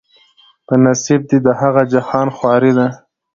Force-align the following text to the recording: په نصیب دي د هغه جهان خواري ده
په 0.65 0.73
نصیب 0.85 1.21
دي 1.29 1.37
د 1.45 1.47
هغه 1.61 1.81
جهان 1.93 2.27
خواري 2.35 2.71
ده 2.77 2.87